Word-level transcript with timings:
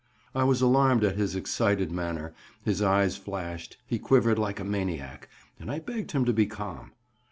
I 0.33 0.45
was 0.45 0.63
alarmed 0.63 1.03
at 1.03 1.15
his 1.15 1.35
excited 1.35 1.91
manner; 1.91 2.33
his 2.65 2.81
eyes 2.81 3.17
flashed, 3.17 3.77
he 3.85 3.99
quivered 3.99 4.39
like 4.39 4.59
a 4.59 4.63
maniac, 4.63 5.29
and 5.59 5.69
I 5.69 5.77
begged 5.77 6.13
him 6.13 6.25
to 6.25 6.33
be 6.33 6.47
calm. 6.47 6.93